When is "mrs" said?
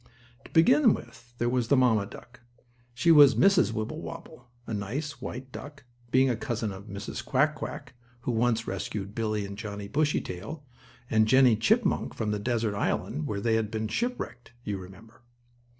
3.35-3.71, 6.81-7.23